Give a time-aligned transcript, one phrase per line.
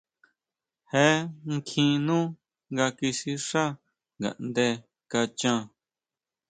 [0.91, 1.03] Jé
[1.67, 2.17] kjín nú
[2.71, 3.63] nga kisixá
[4.19, 4.65] ngaʼnde
[5.11, 5.59] kachan.